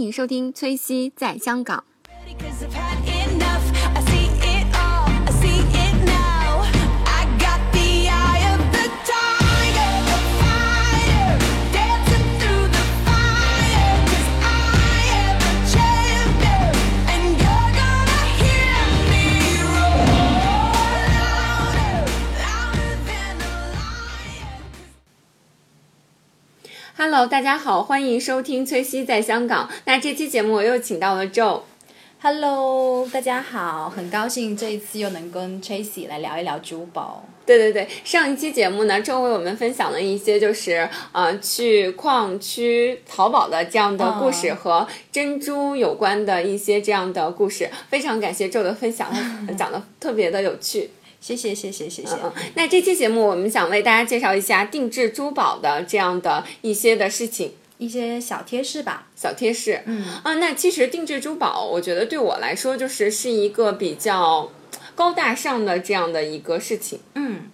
[0.00, 1.84] 欢迎收听崔西在香港。
[27.02, 29.70] Hello，大家好，欢迎收听崔西在香港。
[29.86, 31.62] 那这期节目我又请到了 Joe。
[32.20, 37.24] Hello，大家好，很高兴这一次又能跟 Tracy 来聊一聊珠宝。
[37.46, 49.10] 对对对，上一期节目呢，周为我们分享了一些就是呃去矿区淘宝的这样的故事嗯和珍珠有关的一些这样的故事，非常感谢周的分享，
[49.56, 50.90] 讲的特别的有趣。
[51.20, 52.14] 谢谢，谢谢，谢谢。
[52.22, 57.52] 嗯，那这期节目我们想为大家介绍一下定制珠宝的这样的一些的事情。
[57.78, 59.06] 一些小贴士吧。
[59.16, 64.52] 小贴士，嗯啊，那其实定制珠宝，我觉得对我来说就是是一个比较
[64.94, 67.00] 高大上的这样的一个事情。
[67.14, 67.50] 嗯，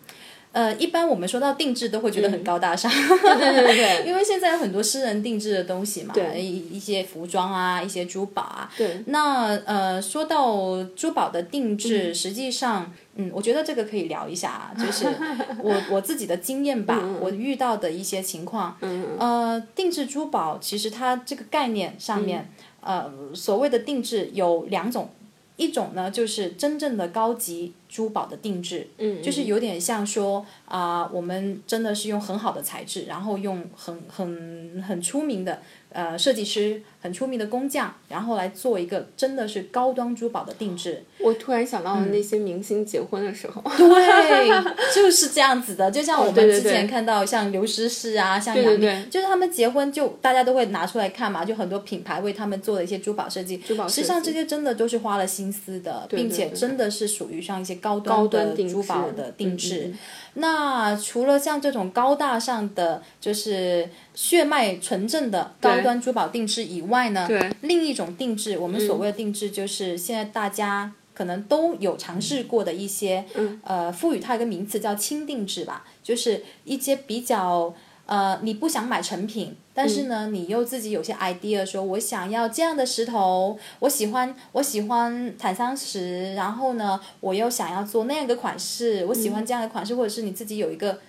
[0.57, 2.91] 呃，一般我们说到定制都会觉得很高大上，
[3.39, 6.41] 对对对对 因为现在有很多私人定制的东西嘛，对。
[6.41, 8.71] 一一些服装啊，一些珠宝啊。
[8.75, 9.03] 对。
[9.09, 15.05] 那呃，说到珠宝的定制，实际上，嗯，我觉得这个可以聊一下啊，就是
[15.63, 18.79] 我我自己的经验吧，我遇到的一些情况。
[18.81, 25.11] 嗯呃，定制珠宝其实它这个概念上面，呃，所谓的定制有两种，
[25.57, 41.05] 一种呢就是真正的高级珠宝的定制，嗯，就是有点像说啊、我们真的是用很好的材质，然后用很很很出名的呃设计师、很出名的工匠，然后来做一个真的是高端珠宝的定制。
[41.21, 45.89] 我突然想到了那些明星结婚的时候，对，就是这样子的。
[45.89, 53.57] 就像我们之前看到像刘诗诗啊，像杨幂，就是他们结婚就大家都会拿出来看嘛，就很多品牌为他们做的一些珠宝设计。
[53.59, 59.95] 珠宝实际上这些真的都是花了心思的，并且真的是属于像一些高高端的珠宝的定嗯制。
[60.35, 77.75] 那除了像这种高大上的，就是血脉纯正的高端珠宝定制以外呢，对另一种定制，我们所谓的定制，就是现在大家可能都有尝试过的一些，嗯呃，赋予它一个名词叫轻定制吧，就是一些比较。
[78.07, 91.01] 呃，你不想买成品，但是呢，你又自己有些 idea，说我想要这样的石头，我喜欢我喜欢坦桑石，然后呢，我又想要做那样一个款式，我喜欢这样的款式，或者是你自己有一个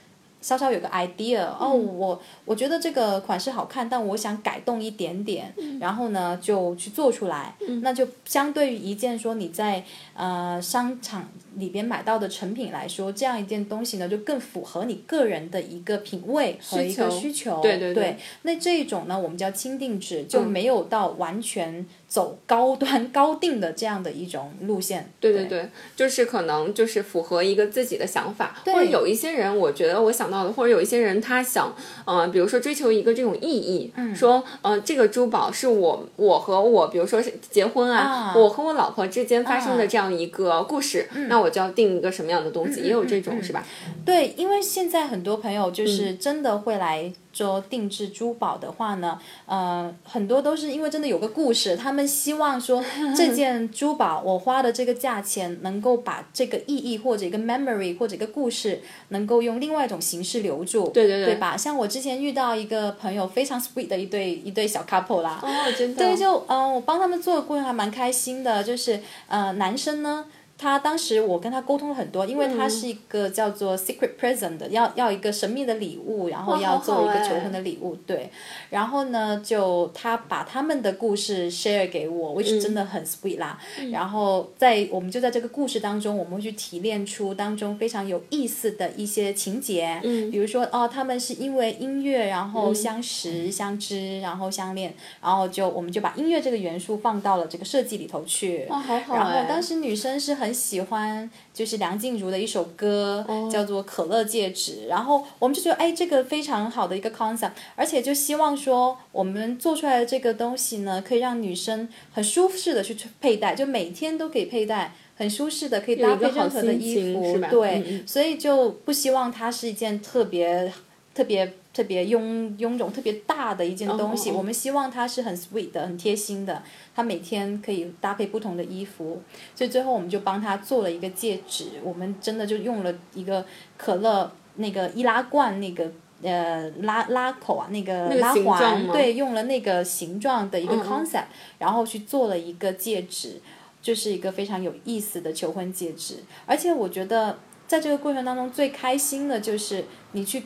[0.48, 17.28] 稍稍有个 idea，哦，我我觉得这个款式好看，但我想改动一点点，然后呢就去做出来，那就相对于一件说你在呃商场里边买到的成品来说，这样一件东西呢就更符合你个人的一个品味和一个需求。
[17.28, 17.94] 需求，对对。
[17.94, 25.12] 对那这一种呢，我们叫轻定制，就没有到完全走高端高定的这样的一种路线。
[25.20, 31.76] 对对对，就是可能就是符合一个自己的想法，或者有一些人，我觉得我想到的，或者有一些人他想，
[32.06, 34.16] 呃，比如说追求一个这种意义，嗯。
[34.16, 38.34] 说，呃，这个珠宝是我我和我，比如说是结婚啊，啊。
[38.36, 41.28] 我和我老婆之间发生的这样一个故事，嗯。
[41.28, 43.66] 那我就要定一个什么样的东西，也有这种、是吧？
[44.06, 46.18] 对，因为现在很多朋友就是嗯。
[46.20, 52.84] 真的会来做定制珠宝的话呢，呃，很多都是因为真的有个故事，他们希望说
[53.16, 61.56] 这件珠宝我花的这个价钱能够把这个意义或者一个 memory 或者一个故事能够用另外一种形式留住，对对对对吧？
[61.56, 68.64] 像我之前遇到一个朋友非常 sweet 的一对一对小 couple 啦，哦，真的，对，就嗯、呃我帮他们做的过程还蛮开心的。
[68.64, 70.26] 就是呃，男生呢，
[70.58, 78.32] 他当时我跟他沟通了很多，因为嗯他是一个叫做 secret present 的，要要一个神秘的礼物，然后要做一个求婚的礼物，对。
[78.70, 83.60] 然后呢，就他把他们的故事 share 给我，which 真的很 sweet 啦。
[83.92, 90.32] 然后在我们就在这个故事当中，我们会去提炼出当中非常有意思的一些情节，嗯。
[90.32, 98.66] 比如说哦，他们是因为音乐然后相识、相知，然后相恋，然后就我们就把音乐这个元素放到了这个设计里头去。
[98.70, 104.84] 哇，好好然后哎，当时女生是很喜欢，就是梁静茹的一首歌，哦叫做《可乐戒指》。
[104.88, 114.94] 然后我们就觉得，哎，这个非常好的一个 concept，而且就希望说，我们做出来的这个东西呢，可以让女生很舒适的去佩戴，就每天都可以佩戴。
[115.20, 120.72] 很舒适的，可以搭配任何的衣服对，嗯嗯所以就不希望它是一件特别、
[121.16, 124.32] 特别、特别臃臃肿、特别大的一件东西。
[124.32, 126.64] 我们希望它是很 sweet 的、很贴心的，
[126.96, 129.22] 它每天可以搭配不同的衣服。
[129.54, 133.46] 所以最后我们就帮他做了一个戒指，我们真的就用了一个
[133.78, 135.92] 可乐那个易拉罐那个
[136.24, 141.26] 呃拉拉口啊，那个拉环，对，用了那个形状的一个 concept，、
[141.60, 143.40] 然后去做了一个戒指，
[143.84, 146.24] 就是一个非常有意思的求婚戒指。
[146.48, 147.38] 而且我觉得
[147.68, 150.42] 在这个过程当中最开心的就是你去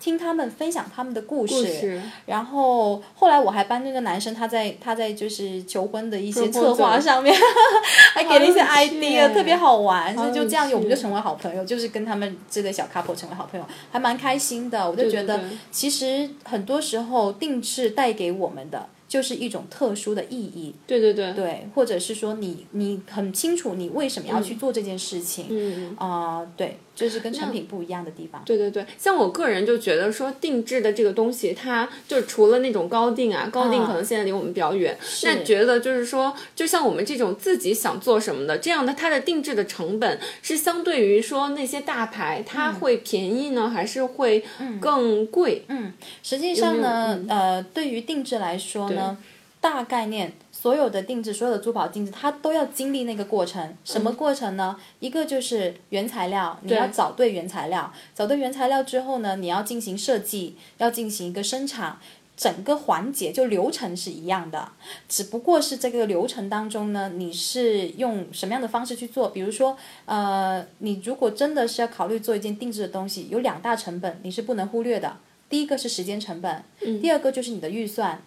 [0.00, 2.02] 听他们分享他们的故事，故事。
[2.26, 7.34] 然后后来我还帮那个男生他在他在就是求婚的一些策划上面
[8.14, 14.88] 还给了一些 idea，特别好玩，所以就这样我们就成为好朋友，就是跟他们这对小 couple 成为好朋友，还蛮开心的。
[14.90, 15.40] 我就觉得
[15.70, 25.96] 其实很多时候定制带给我们的就是一种特殊的意义，对对对，对，或者是说你你很清楚你为什么要去做这件事情，嗯。
[25.98, 28.42] 啊、对，就是跟成品不一样的地方。
[28.44, 44.44] 对对对，像我个人就觉得说定制的这个东西，它就除了那种高定啊，高定可能现在离我们比较远，那觉得就是说，就像我们这种自己想做什么的，这样的它的定制的成本是相对于说那些大牌，它会便宜呢，还是会
[44.80, 45.64] 更贵？
[45.68, 45.92] 嗯，
[46.24, 49.16] 实际上呢，呃，对于定制来说呢，
[49.60, 53.76] 大概念所有的定制，所有的珠宝定制，它都要经历那个过程。
[53.84, 54.76] 什么过程呢？
[54.98, 61.98] 一个就是原材料，你要找对原材料，找对原材料之后呢，你要进行设计，要进行一个生产。
[62.36, 64.68] 整个环节就流程是一样的，
[65.08, 69.28] 只不过是这个流程当中呢，你是用什么样的方式去做？
[69.28, 69.76] 比如说，
[70.06, 75.16] 呃，你如果真的是要考虑做一件定制的东西，有两大成本你是不能忽略的。
[75.48, 76.62] 第一个是时间成本，
[77.00, 78.22] 第二个就是你的预算。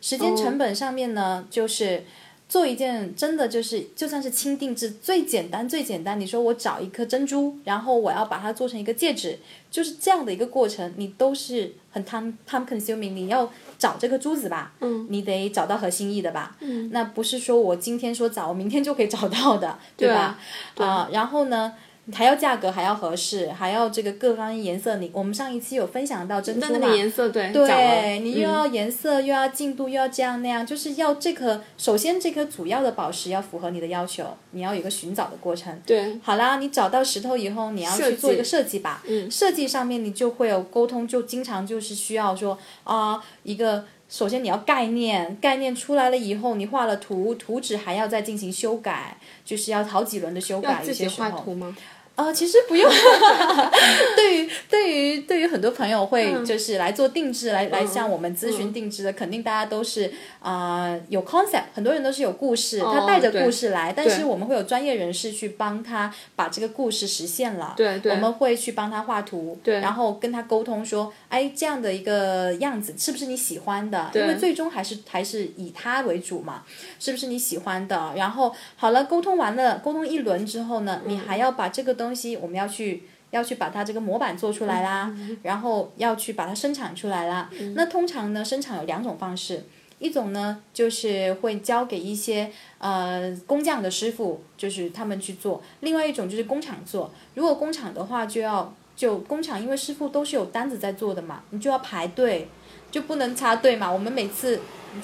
[0.00, 2.04] 时间成本上面呢，就是
[2.48, 6.18] 做一件真的就是就算是轻定制，最简单最简单。
[6.18, 9.38] 你说我找一颗珍珠，然后我要把它做成一个戒指，
[9.70, 13.12] 就是这样的一个过程，你都是很 time time consuming。
[13.12, 20.38] 你要找这个珠子吧，嗯，你得找到合心意的吧，嗯，那不是说我今天说找，我明天就可以找到的，对吧？
[20.76, 21.72] 啊、然后呢？
[22.12, 24.96] 还要价格还要合适，还要这个各方颜色。
[24.96, 26.68] 你我们上一期有分享到珍珠嘛？
[26.72, 31.60] 那那个颜色对，对你又嗯要颜色，又要进度，又要这样那样，就是要这颗。
[31.76, 35.76] 首先，这颗主要的宝石要符合你的要求，你要有一个寻找的过程。
[35.84, 39.02] 对好啦，你找到石头以后，你要去做一个设计吧。
[39.08, 43.84] 嗯设计上面你就会有沟通，就经常就是需要说啊、一个。
[44.08, 50.82] 首先你要概念，概念出来了以后，你画了图，图纸还要再进行修改，就是要好几轮的修改。
[50.86, 51.76] 有些时候画图吗？
[52.16, 52.90] 呃，其实不用。
[54.16, 60.10] 对于对于对于很多朋友会就是来做定制，来来向我们咨询定制的，肯定大家都是
[60.40, 67.74] 啊、呃有 concept，很多人都是有故事，他带着故事来，但是我们会有专业人士去帮他把这个故事实现了。
[67.76, 74.10] 对对我们会去帮他画图，对然后跟他沟通说，哎，这样的一个样子是不是你喜欢的？
[74.22, 76.62] 因为最终还是还是以他为主嘛，
[76.98, 78.12] 是不是你喜欢的？
[78.16, 83.02] 然后好了，沟通完了，沟通一轮之后呢，你还要把这个东西，我们要去。
[83.32, 85.12] 要去把它这个模板做出来啦，
[85.42, 87.50] 然后要去把它生产出来啦。
[87.74, 89.64] 那通常呢，生产有两种方式，
[89.98, 97.10] 一种呢就是会交给一些呃工匠的师傅，就是他们去做；另外一种就是工厂做。
[97.34, 102.48] 如果工厂的话，就要就工厂，因为师傅都是有单子在做的嘛，你就要排队，
[102.92, 103.90] 就不能插队嘛。
[103.90, 104.60] 我们每次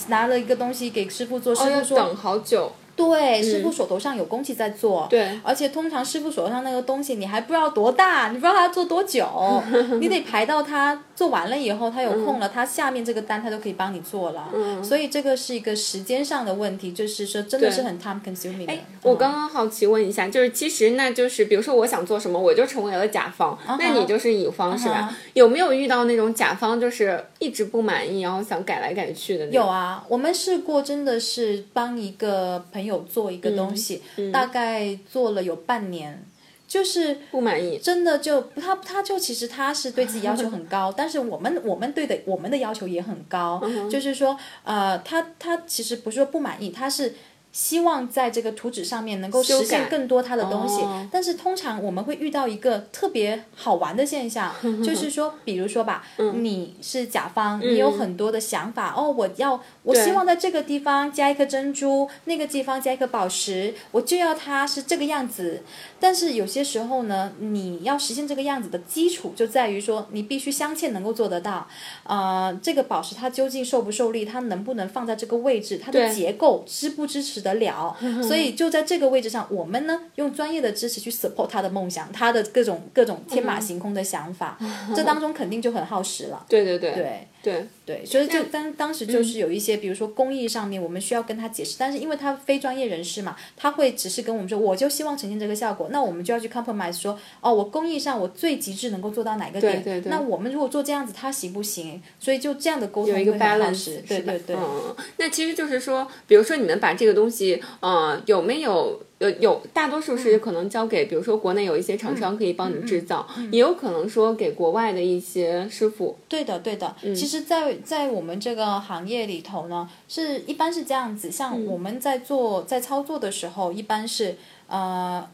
[0.07, 2.73] 拿了一个东西给师傅做，师傅说、等好久。
[2.95, 5.41] 对，师傅手头上有工期在做，对。
[5.43, 9.27] 而且通常师傅手上那个东西你还不知道多大，你不知道他要做多久，
[10.01, 14.49] 你得排到他做完了以后，他有空了，他下面这个单他都可以帮你做了，
[14.83, 18.73] 所以这个是一个时间上的问题，就是说真的是很 time consuming 的。
[19.03, 24.95] 我刚刚好奇问一下，就是其实那就是，比如说我想做什么，我就成为了甲方，那你就是乙方是吧？
[24.95, 29.61] 啊有没有遇到那种甲方就是一直不满意，然后想改来改去的那种？
[29.61, 36.25] 有啊，我们试过，真的是帮一个朋友做一个东西，大概做了有半年，
[36.67, 37.79] 就是不满意。
[37.79, 47.15] 真的就他他就其实他是对自己要求很高， 但是我们我们对的我们的要求也很高，嗯就是说呃他他其实不是说不满意，他是。
[47.53, 51.07] 希望在这个图纸上面能够实现更多它的东西，哦。
[51.13, 56.43] 但是通常我们会遇到一个特别好玩的现象， 就是说，比如说吧，嗯。
[56.43, 65.63] 你是甲方，你有很多的想法，哦，我要，我希望在这个地方加一颗珍珠，那个地方加一颗宝石，我就要它是这个样子。
[66.01, 71.69] 但是有些时候呢，你要实现这个样子的基础就在于说，你必须镶嵌能够做得到，
[72.05, 77.95] 呃，这个宝石它究竟受不受力，它能不能放在这个位置，它的结构支不支持得了？
[78.23, 84.57] 所以就在这个位置上，我们呢用专业的知识去 support 他的梦想，他的各种各种天马行空的想法，
[84.97, 86.47] 这当中肯定就很耗时了。
[86.49, 86.93] 对对对。
[86.93, 102.01] 对，对，对，所以就当当时嗯就是有一些，比如说工艺上面，我们需要跟他解释，但是因为他非专业人士嘛，他会只是跟我们说，我就希望呈现这个效果，那我们就要去 compromise 说，哦，我工艺上我最极致能够做到哪个点，对对那我们如果做这样子，他行不行？
[102.21, 104.55] 所以就这样的沟通有一个 balance，对对对。
[104.55, 109.03] 嗯，那其实就是说，比如说你们把这个东西，呃，有没有？
[109.23, 116.19] 有有，大多数嗯是可能交给，比如说国内有一些厂商可以帮你制造，也有可能说给国外的一些师傅。
[116.29, 116.95] 对的，对的。
[117.03, 121.31] 嗯其实在，在我们这个行业里头呢，是一般是这样子。
[121.31, 124.37] 像嗯我们在做在操作的时候，一般是
[124.67, 125.25] 呃，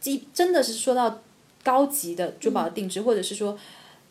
[0.00, 1.18] 基真的是说到
[1.62, 3.58] 高级的珠宝的定制，或者是说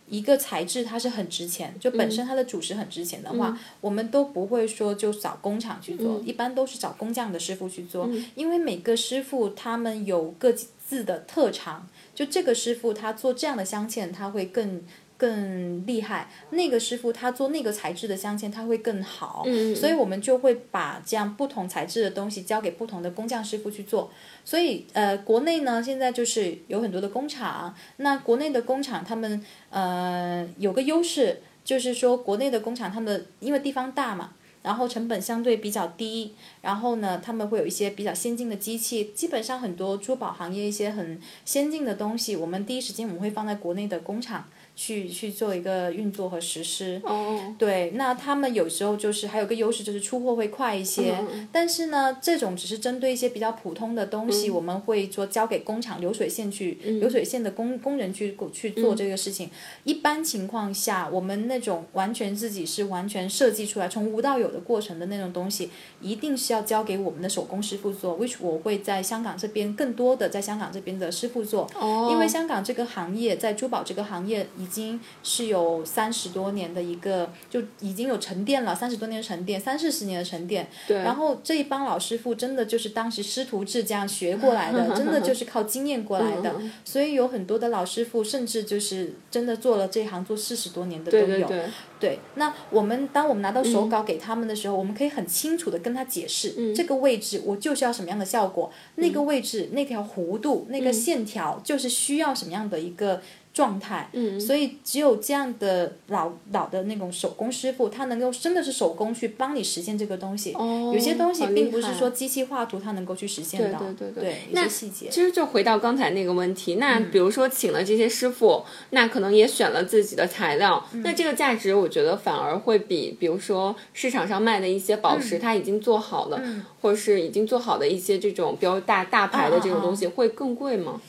[0.08, 14.82] 一个材质它是很值钱，就本身它的主石很值钱的话，我们都不会说就找工厂去做，一般都是找工匠的师傅去做，因为每个师傅他们有各自的特长，就这个师傅他做这样的镶嵌，他会更。
[15.18, 24.12] 更厉害，那个师傅他做那个材质的镶嵌，他会更好，嗯所以我们就会把这样不同材质的东西交给不同的工匠师傅去做。
[24.46, 34.32] 所以呃，国内呢现在就是有很多的工厂，那国内的工厂他们呃有个优势，就是说国内的工厂他们因为地方大嘛。
[34.64, 47.02] 然后成本相对比较低，然后呢，他们会有一些比较先进的机器，基本上很多珠宝行业一些很先进的东西，我们第一时间我们会放在国内的工厂去去做一个运作和实施。
[47.04, 51.16] 哦，对，那他们有时候就是还有个优势，就是出货会快一些。
[51.52, 59.50] 但是呢，这种只是针对一些比较普通的东西，我们会说交给工厂流水线去，流水线的工工人去去做这个事情。
[59.84, 71.68] 一般情况下，我们那种完全自己是完全设计出来，从无到有的过程的那种东西，一定是要交给我们的手工师傅做，which 我会在香港这边更多的在香港这边的师傅做。
[71.74, 80.70] 哦，因为香港这个行业在珠宝这个行业已经是有三十多年的一个，就已经有沉淀了，三十多年沉淀，三四十年的沉淀。
[80.88, 86.54] 对，然后这一帮老师傅真的就是当时师徒制这样学过来的， 真的就是靠经验过来的。
[86.60, 91.26] 嗯所以有很多的老师傅，甚至就是真的做了这行做四十多年的都有。
[91.26, 91.70] 对对对，
[92.00, 96.76] 对，那我们当我们拿到手稿给他们的时候，我们可以很清楚的跟他解释，嗯。
[96.76, 103.22] 这个位置我就是要什么样的效果，那个位置那条弧度那个线条就是需要什么样的一个
[103.58, 104.08] 状态。
[104.14, 110.54] 嗯，所以只有这样的老老的那种手工师傅，他能够真的是手工去帮你实现这个东西。
[110.54, 115.08] 哦，有些东西并不是说机器画图它能够去实现的，对对对对，有些细节。
[115.10, 126.40] 其实就回到刚才那个问题，那嗯比如说请了这些师傅，那可能也选了自己的材料，嗯那这个价值我觉得反而会比，比如说市场上卖的一些宝嗯石，它已经做好了，
[126.82, 131.02] 或者是已经做好的一些这种比较大大牌的这种东西，会更贵吗？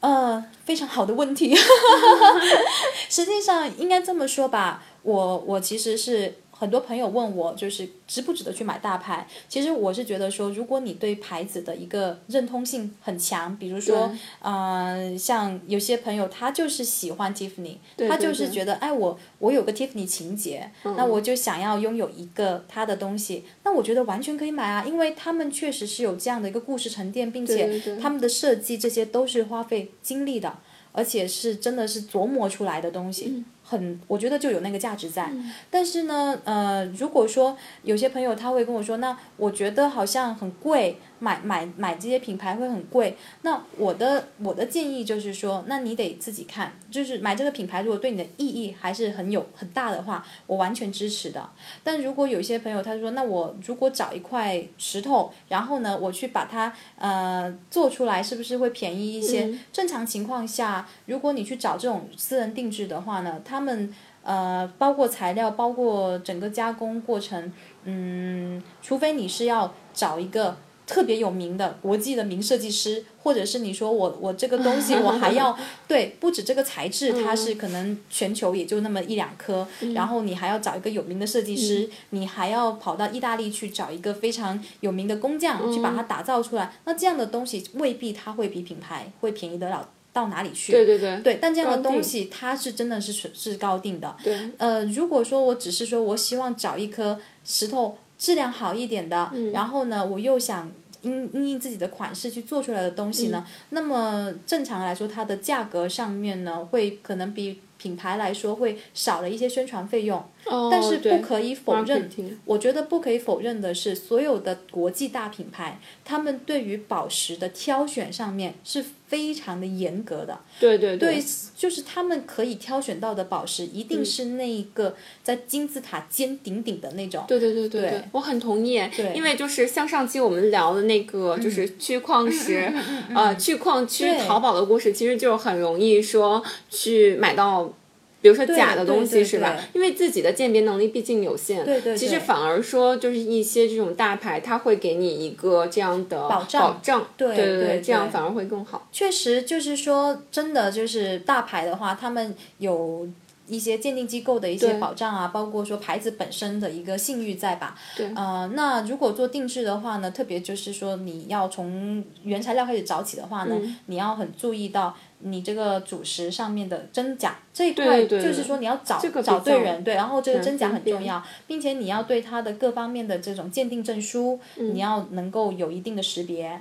[0.00, 1.54] 呃，非常好的问题。
[3.08, 9.26] 实际上应该这么说吧，我我其实是很多朋友问我，就是值不值得去买大牌。
[9.48, 14.12] 其实我是觉得说，如果你对牌子的一个认同性很强，比如说
[14.42, 17.76] 嗯，呃，像有些朋友他就是喜欢 Tiffany，
[18.06, 30.58] 他对就是觉得，哎，我我有个 Tiffany 情节，那我就想要拥有一个他的东西，那我觉得完全可以买啊，因为他们确实是有这样的一个故事沉淀，并且他们的设计这些都是花费精力的，
[30.92, 33.42] 而且是真的是琢磨出来的东西。
[33.70, 35.30] 很，我觉得就有那个价值在。
[35.70, 43.16] 但是呢，呃，如果说有些朋友他会跟我说，那我觉得好像很贵，买买买这些品牌会很贵。
[43.42, 51.48] 那我的我的建议就是说，那你得自己看，就是买这个品牌如果对你的意义还是很有很大的话，我完全支持的。
[51.84, 59.54] 但如果有些朋友他说，那我如果找一块石头，然后呢，我去把它呃做出来，是不是会便宜一些？
[59.72, 67.52] 正常情况下，如果你去找这种私人定制的话呢，他们呃包括材料，包括整个加工过程，
[67.84, 70.56] 嗯，除非你是要找一个。
[70.86, 79.64] 特别有名的国际的名设计师，或者是你说我我这个东西我还要对，不止这个材质，它是可能全球也就那么一两颗，
[79.94, 90.72] 然后你还要找一个有名的设计师，你还要跑到意大利去找一个非常有名的工匠去把它打造出来，那这样的东西未必它会比品牌会便宜得了到哪里去。
[90.72, 94.16] 对对对，对，但这样的东西它是真的是是是高定的。
[94.22, 100.70] 对，呃，如果说我只是说我希望找一颗石头质量好一点的，然后呢，我又想
[101.02, 110.22] 因因应自己的款式去做出来的东西呢，那么正常来说，它的价格上面呢，会可能比品牌来说会少了一些宣传费用。
[110.46, 112.10] 哦但是不可以否认
[112.44, 120.38] 我觉得不可以否认的是，所有的国际大品牌，他们对于宝石的挑选上面是非常的严格的。
[120.58, 121.22] 对对对，
[121.56, 127.24] 就是他们可以挑选到的宝石，一定是那一个在金字塔尖顶顶的那种。
[127.28, 128.80] 对对对对对我很同意。
[128.96, 132.72] 对因为就是像上期我们聊的那个，就是去矿石，
[133.14, 137.72] 呃，去矿区对淘宝的故事，其实就很容易说去买到。
[138.22, 139.56] 比如说假的东西是吧？
[139.72, 146.78] 因为自己的鉴别能力毕竟有限，对对对其实反而说就是一些这种大牌，它会给你一个这样的保障。
[146.82, 148.86] 障，对对对对这样反而会更好。
[148.92, 153.08] 确实，就是说，真的就是大牌的话，他们有
[153.48, 157.74] 一些鉴定机构的一些保障啊，包括说牌子本身的一个信誉在吧？
[157.96, 158.06] 对。
[158.14, 163.76] 呃，那如果做定制的话呢，特别就是说你要从原材料开始找起的话呢，嗯。
[163.86, 176.60] 你要很注意到你这个主食上面的真假这一块，就是说你要找找对人，对，然后这个真假很重要，并且你要对它的各方面的这种鉴定证书，嗯你要能够有一定的识别。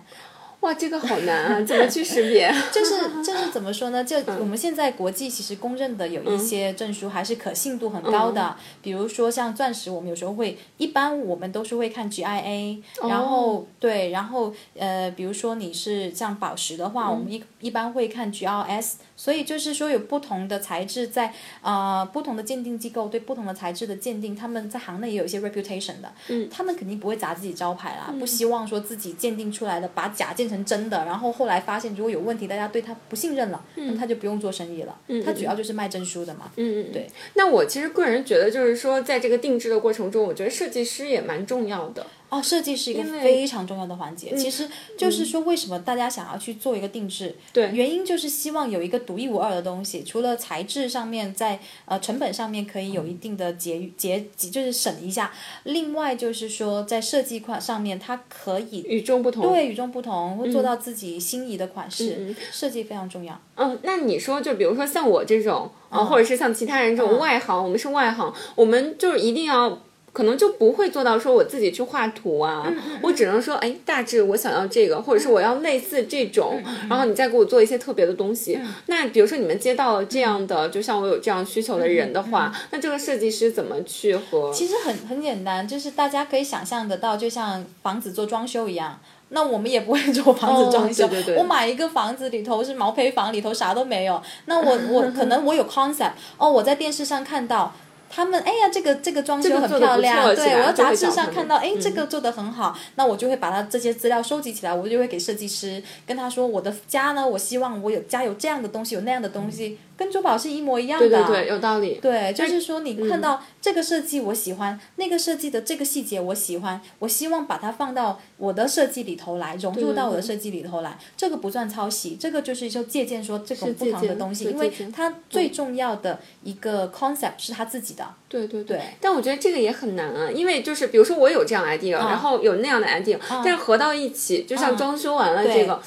[0.62, 2.52] 哇，这个好难啊，怎么去识别？
[2.72, 4.04] 就是就是怎么说呢？
[4.04, 4.40] 就嗯。
[4.40, 13.26] 我们现在国际其实公认的有一些证书还是可信度很高的，嗯比如说像钻石，我们有时候会，一般我们都是会看 GIA，、然哦。
[13.30, 17.24] 后对，然后呃，比如说你是像宝石的话，我嗯。
[17.24, 18.96] 们一一般会看 GRS。
[19.16, 37.08] 所以就是说，有不同的材质在呃不同的鉴定机构对不同的材质的鉴定，他们在行内也有一些 reputation 的，嗯，他们肯定不会砸自己招牌啦，不希望说自己鉴定出来的把假鉴成真的，然后后来发现如果有问题，大家对他不信任了，那他就不用做生意了，他主要就是卖证书的嘛，嗯嗯，对。
[37.36, 42.06] 那我其实个人觉得，就是说，在这个定制的过程中，我觉得设计师也蛮重要的。
[42.30, 44.36] 哦，设计是一个非常重要的环节。
[44.36, 47.36] 其实就是说，为什么大家想要去做一个定制？
[47.52, 55.34] 对原因就是希望有一个独一无二的东西，除了材质上面在呃成本上面可以有一定的节节，就是省一下。
[55.64, 59.50] 另外就是说，在设计款上面，它可以与众不同。
[59.50, 63.42] 对与众不同，会做到自己心仪的款式，设计非常重要。
[63.56, 69.80] 嗯，那你说，就比如说像我这种，啊、或者是像其他人这种嗯外行，我们是外行，我们就是一定要。
[70.12, 78.60] 可能就不会做到说我自己去画图啊，嗯我只能说，哎，大致我想要这个，或者是我要类似这种，嗯然后你再给我做一些特别的东西。
[78.88, 84.50] 那比如说你们接到了这样的，就像我有这样需求的人的话，那这个设计师怎么去和？
[84.50, 89.00] 嗯其实很很简单，就是大家可以想象得到，就像房子做装修一样。
[89.30, 94.20] 那我们也不会做房子装修，哦对对对我买一个房子里头是毛坯房，里头啥都没有。
[94.46, 97.72] 那我我可能我有 concept，哦，我在电视上看到。
[98.10, 111.10] 他们哎呀，这个这个装修很漂亮，对我要杂志上看到，哎，这个做的很好，那我就会把它这些资料收集起来，我就会给设计师跟他说，我的家呢，我希望我有家有这样的东西，有那样的东西，跟珠宝是一模一样的。
[111.10, 112.00] 对对对，有道理。
[112.02, 120.98] 对，就是说你看嗯到这个设计我喜欢，那个设计的这个细节我喜欢，我希望把它放到我的设计里头来，融入到我的设计里头来。
[121.18, 128.08] 这个不算抄袭，这个就是就借鉴说这种不同的东西，因为它最重要的一个 concept 是他自己的。
[128.30, 135.82] 对对对但我觉得这个也很难啊，因为就是比如说我有这样 idea，、然后有那样的 idea，、但是合到一起，就像嗯装修完了这对个。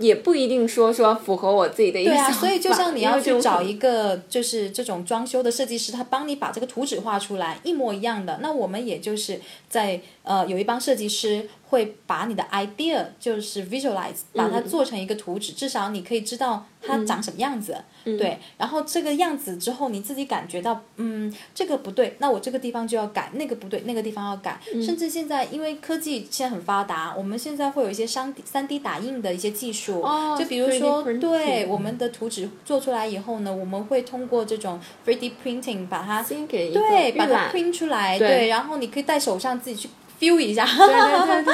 [0.00, 8.38] 也不一定说说符合我自己的一个对啊，所以就像你要去找一个就是这种装修的设计师，他帮你把这个图纸画出来一模一样的。
[8.42, 17.76] 那我们也就是在呃有一帮设计师会把你的 idea 就是 visualize，把它做成一个图纸，至少你可以知道它长什么样子。
[18.04, 24.58] 对，然后这个样子之后，你自己感觉到，嗯，这个不对，那我这个地方就要改，那个不对，那个地方要改。
[24.84, 38.28] 甚至现在因为科技现在很发达，我们现在会有一些三三 D 打印的一些技术，哦就比如说，对我们的图纸做出来以后呢，我们会通过这种 3D printing 把它先给对把它 print 出来，对。
[38.28, 39.88] 对，然后你可以在手上自己去
[40.20, 40.64] feel 一下。
[40.66, 41.44] 对对对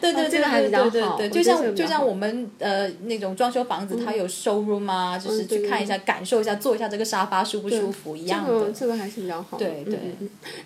[0.00, 8.52] 对，对对 这个还对比较好，对对对，我就像就像我们呃那种装修房子，它有 showroom 啊，就是去看一下、感受一下、坐一下这个沙发舒不舒服一样的。
[8.52, 9.66] 这个这个还是比较好的。
[9.66, 9.98] 对对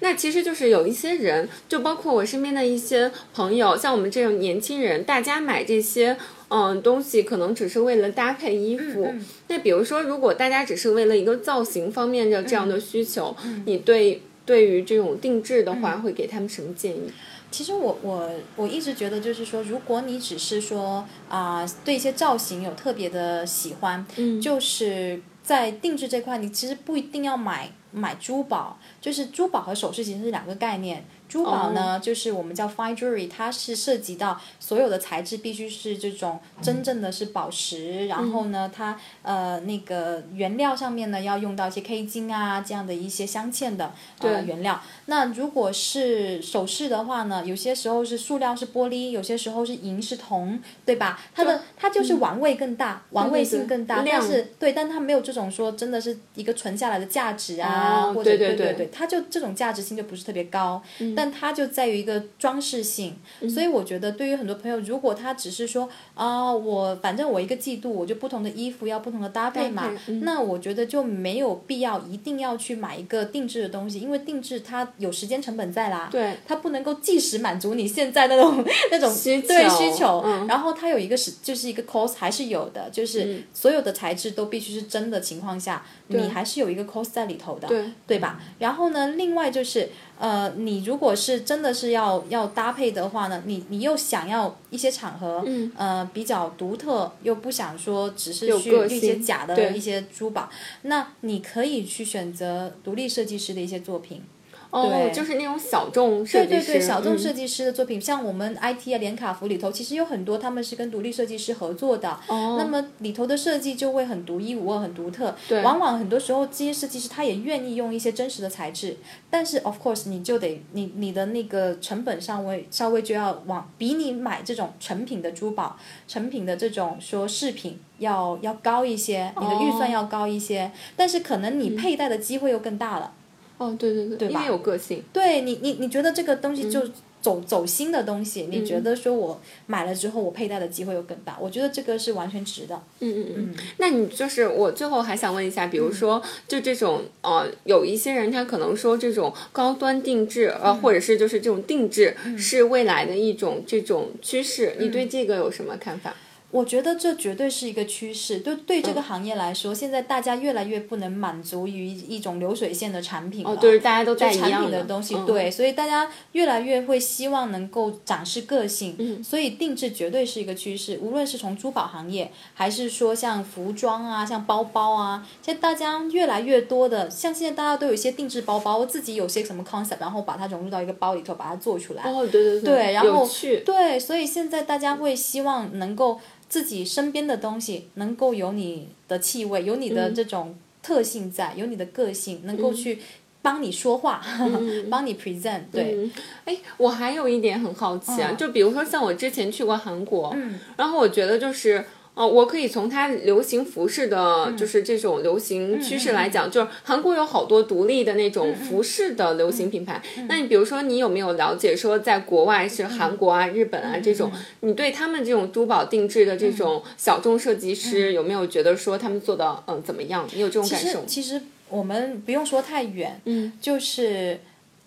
[0.01, 6.17] 那其实就是有一些人，就包括我身边的一些朋友，像我们这种年轻人，大家买这些
[6.49, 9.09] 嗯东西，可能只是为了搭配衣服。
[9.13, 13.35] 嗯那比如说，如果大家只是为了一个造型方面的这样嗯的需求，
[13.65, 17.13] 你对对于这种定制的话，会给他们什么建议？
[17.51, 31.05] 其实我我我一直觉得，就是说，如果你只是说啊、对一些造型有特别的喜欢，嗯就是在定制这块，你其实不一定要买买珠宝，就是珠宝和首饰其实是两个概念。
[31.29, 31.73] 珠宝哦。
[31.73, 44.81] 呢，就是我们叫 fine jewelry，它是涉及到所有的材质必须是这种真正的是宝石，然后呢，它呃那个原料上面呢要用到一些 K 金啊这样的一些镶嵌的呃原料。
[45.07, 51.21] 那如果是首饰的话呢，有些时候是塑料是玻璃，有些时候是银是铜，对吧？
[51.35, 60.83] 它的它就是玩味更大，玩味性更大，对但是对，但它没有这种说真的是一个存下来的价值啊，哦或者对对对对对，它就这种价值性就不是特别高，
[61.17, 63.17] 但它就在于一个装饰性。
[63.41, 69.91] 嗯所以我觉得对于很多朋友，如果他只是说啊、我反正我一个季度我就不同的衣服要不同的搭配嘛，
[70.23, 76.09] 那我觉得就没有必要一定要去买一个定制的东西，因为定制它有时间成本在啦。
[76.11, 88.41] 对它不能够即时满足你现在那种 那种需对需求，嗯然后它有一个是就是一个 cost 还是有的，就是所有的材质都必须是真的情况下，你还是有一个 cost 在里头的，对对吧？
[88.59, 89.89] 然后呢，另外就是
[90.19, 100.49] 呃，你如果是真的是要要搭配的话呢，你你又想要一些场合，嗯呃，比较独特，又不想说只是去一些假的一些珠宝，
[100.83, 104.23] 那你可以去选择独立设计师的一些作品。
[104.71, 105.13] 哦，对。
[105.13, 107.19] 就是那种小众设计师，对对对，小众嗯。
[107.19, 112.11] 设计师的作品，像我们 IT 啊、连卡服里头，其实有很多他们是跟独立设计师合作的。
[112.29, 112.57] 哦。
[112.59, 115.35] 那么里头的设计就会很独一无二、很独特。
[115.49, 115.63] 对。
[115.63, 118.97] 往往很多时候这些设计师他也愿意用一些真实的材质，
[119.31, 125.77] 但是 of course 你就得你你的那个成本上微稍微就要往比你买这种成品的珠宝、
[126.07, 129.93] 成品的这种说饰品要要高一些，你的预算哦。
[129.93, 133.13] 要高一些，但是可能你佩戴的机会又更大了。
[133.59, 134.43] 哦，对对对，因吧？
[134.43, 136.93] 为有个性，对你，你你觉得这个东西就嗯
[137.23, 142.81] 走、走心的东西，你觉得说我买了之后我佩戴的机会又更大，我觉得这个是完全值的。
[143.01, 143.55] 嗯嗯嗯。
[143.79, 156.15] 那你就是我最后还想问一下，比如说就这种呃，有一些人他可能说这种高端定制呃，或者是就是这种定制是未来的一种这种趋势，你对这个有什么看法？
[156.57, 163.51] 我觉得这绝对是一个趋势，对对嗯这个行业来说，现在大家越来越不能满足于一种流水线的产品了。
[163.51, 170.99] 哦，对，大家都就在一产样的东西，嗯对，所以大家越来越会希望能够展示个性，嗯所以定制绝对是一个趋势。
[171.03, 182.03] 无论是从珠宝行业，还是说像服装啊、像包包啊，现在大家越来越多的，像现在大家都有一些定制包包，自己有些什么 concept，然后把它融入到一个包里头，把它做出来。
[182.05, 183.29] 哦，对对对，然后
[183.65, 189.95] 对，所以现在大家会希望能够自己身边的东西能够有你的气味，有你嗯。
[189.95, 192.99] 的这种特性在，有你的个性，能够去
[193.43, 194.23] 帮你说话，
[194.91, 195.63] 帮你 present。
[195.73, 196.13] 对，嗯，
[196.45, 198.37] 哎，我还有一点很好奇啊，嗯。
[198.37, 200.59] 就比如说像我之前去过韩国，嗯。
[200.77, 201.85] 然后我觉得就是。
[202.17, 210.01] 哦，我可以从它流行服饰的，嗯就是这种流行趋势来讲，就是韩国有好多独立的那嗯种服饰的流行品牌。
[210.27, 220.27] 那你比如说，你有没有了解说，在国外是韩国啊、日本啊这种，你对他们这种珠宝定制的这种小众设计师，有没有觉得说他们做的嗯怎么样？
[220.33, 221.05] 你有这种感受吗？
[221.07, 224.41] 实其实我们不用说太远，嗯，就是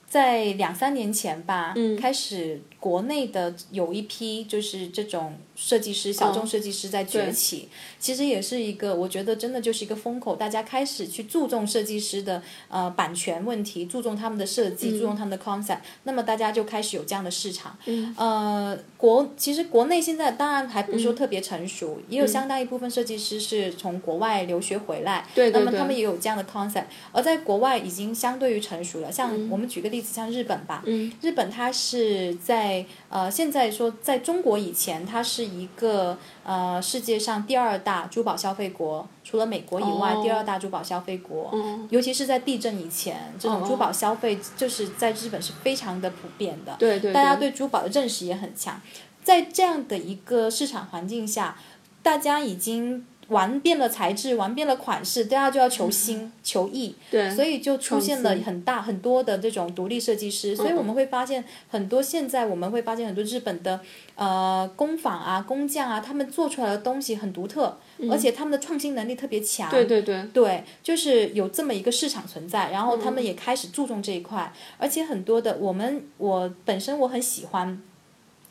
[0.09, 7.67] 在两三年前吧，嗯开始国内的有一批就是这种设计师、小众设计师在崛起，
[7.99, 17.77] 其实也是一个我觉得真的就是一个风口，大家开始去注重设计师的呃版权问题，注重他们的设计，注重他们的 concept，那么大家就开始有这样的市场。
[17.85, 18.15] 嗯。
[18.17, 21.67] 呃，国其实国内现在当然还不是说特别成嗯。
[21.67, 29.11] 熟，也有相当一部分设计师是从国外留学回来，对对那么他们也有这样的 concept，而在国外已经相对于成熟了。
[29.11, 31.11] 像我们举个例子，像日本吧，嗯。
[31.21, 32.68] 日本它是在
[33.09, 41.49] 呃现在说在中国以前，它是一个呃世界上第二大珠宝消费国，除了美国以外，哦第二大珠宝消费国。
[41.53, 46.75] 嗯，尤其是在地震以前，这种哦珠宝消费就是在日本是非常的普遍的。
[46.79, 48.81] 对对，大家对珠宝的认识也很强。
[49.23, 51.57] 在这样的一个市场环境下，
[52.01, 60.55] 大家已经玩遍了材质，玩遍了款式，大家就要求新、求异，对，所以就出现了很大很多的这种独立设计师。
[60.55, 63.79] 所以我们会发现很多现在我们会发现很多日本的
[64.15, 67.77] 呃工坊啊、工匠啊，他们做出来的东西很独特，
[68.11, 69.69] 而且他们的创新能力特别强。
[69.69, 77.81] 对对对，对，就是有这么一个市场存在，然后他们也开始注重这一块，而且很多的我们我本身我很喜欢。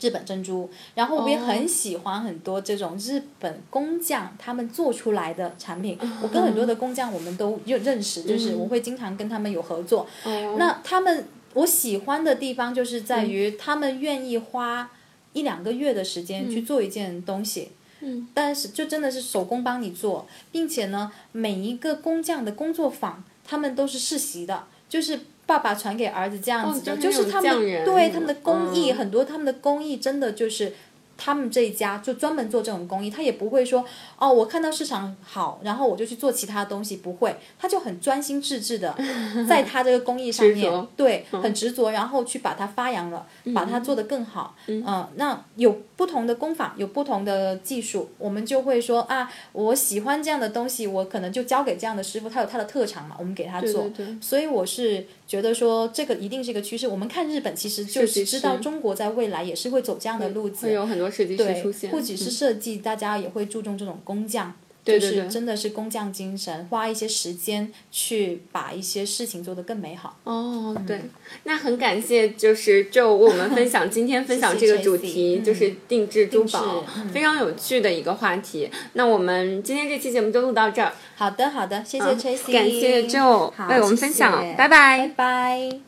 [0.01, 5.99] 日本珍珠，然后我也很喜欢很多这种日本工匠他们做出来的产品。
[6.23, 10.07] 我跟很多的工匠我们都认认识，就是我会经常跟他们有合作。
[10.25, 14.91] 哦那他们我喜欢的地方就是在于他们愿意花
[15.33, 17.71] 一两个月的时间去做一件东西。
[18.01, 30.75] 嗯，但是就真的是手工帮你做，并且呢，每一个工匠的工作坊，他们都是世袭的，就是爸爸传给儿子这样子的，哦就就是是他们对他们的工艺，嗯很多他们的工艺真的就是。
[31.21, 33.85] 他们这一家就专门做这种工艺，他也不会说
[34.21, 38.97] 哦，我看到市场好，然后我就去做其他东西，不会，他就很专心致志的
[39.49, 44.55] 在他这个工艺上面，对，很执着，然后去把它发扬了，把它做得更好。
[44.69, 53.89] 嗯、那有不同的工法，有不同的技术，我们就会说啊，我喜欢这样的东西，我可能就交给这样的师傅，他有他的特长嘛，我们给他做。
[53.89, 56.89] 对对所以我是觉得说，这个一定是一个趋势。
[56.89, 60.67] 我们看日本，其实就是知道中国在未来也是会走这样的路子。
[60.67, 64.55] 会有很多设计师对出现，，不只是嗯设计，大家也会注重这种工匠。
[64.89, 70.17] 对对对就是真的是工匠精神，花一些时间去把一些事情做得更美好。
[70.25, 71.01] 哦，对，
[71.45, 78.71] 那很感谢，就是就为我们分享 今天分享这个主题，就是定制珠宝非常有趣的一个话题。
[78.95, 85.88] 那我们今天这期节目就录到这儿，好的，好的，谢谢好 Tracy，感谢 Joe 好为我们分享谢谢拜拜拜拜。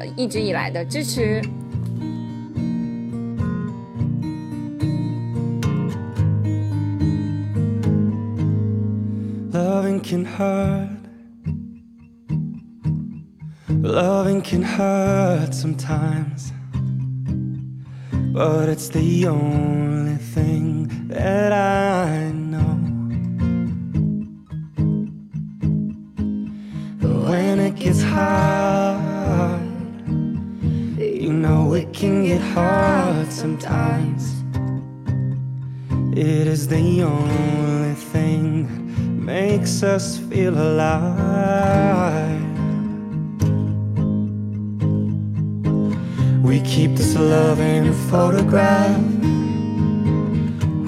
[0.16, 1.40] 一直以来的支持。
[9.52, 10.88] Loving can hurt.
[13.68, 16.52] Loving can hurt sometimes.
[18.32, 22.99] But it's the only thing that I know.
[33.31, 34.43] Sometimes.
[36.17, 42.41] It is the only thing that makes us feel alive.
[46.43, 49.01] We keep this love in a photograph.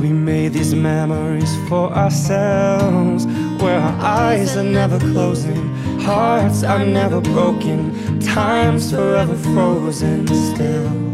[0.02, 3.26] We made these memories for ourselves,
[3.62, 11.13] where our eyes are never closing, hearts are never broken, time's forever frozen still.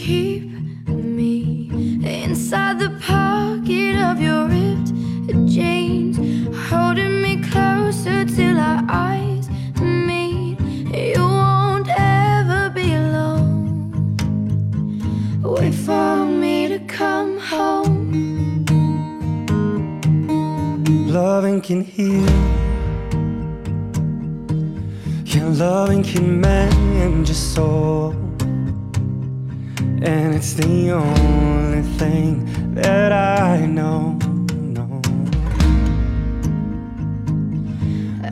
[0.00, 1.68] Keep me
[2.02, 4.94] inside the pocket of your ripped
[5.46, 6.16] jeans,
[6.70, 9.46] holding me closer till our eyes
[9.78, 10.58] meet.
[10.90, 13.92] You won't ever be alone.
[15.42, 18.64] Wait for me to come home.
[21.08, 22.24] Loving can heal.
[25.26, 28.29] Yeah, loving can mend your soul.
[30.02, 34.18] And it's the only thing that I know.
[34.56, 35.02] know.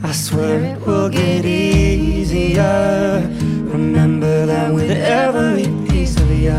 [0.02, 3.20] I swear it will get easier.
[3.66, 6.52] Remember that with every piece of you.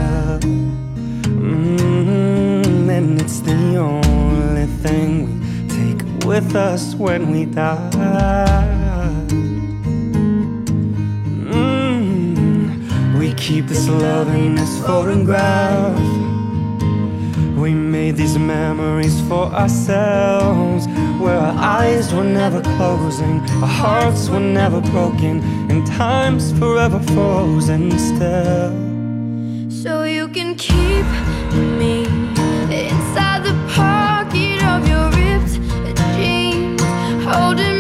[1.26, 8.79] Mm, and it's the only thing we take with us when we die.
[13.50, 16.00] Keep this love in this photograph.
[17.58, 20.86] We made these memories for ourselves,
[21.20, 27.90] where our eyes were never closing, our hearts were never broken, and time's forever frozen
[27.98, 28.72] still.
[29.84, 31.08] So you can keep
[31.80, 32.04] me
[32.70, 35.56] inside the pocket of your ripped
[36.16, 36.84] jeans,
[37.26, 37.79] holding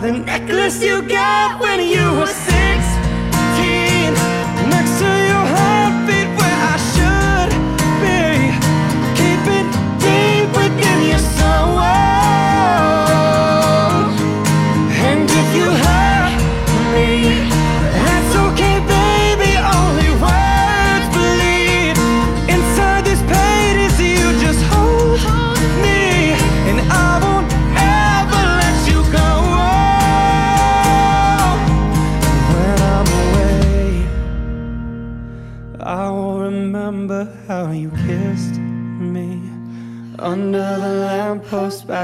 [0.00, 2.51] the necklace you got when you were.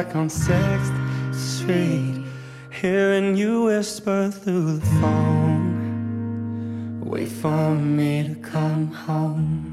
[0.09, 2.25] Back on 6th Street.
[2.71, 7.01] Hearing you whisper through the phone.
[7.01, 9.68] Wait for me to come home.